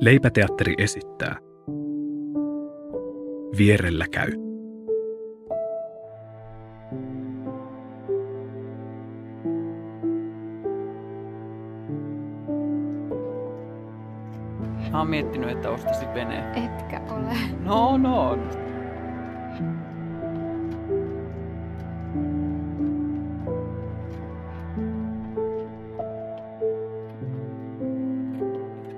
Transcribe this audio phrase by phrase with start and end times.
[0.00, 1.36] Leipäteatteri esittää.
[3.58, 4.32] Vierellä käy.
[14.92, 16.64] Mä oon miettinyt, että ostasit veneen.
[16.64, 17.36] Etkä ole.
[17.64, 18.38] No, no.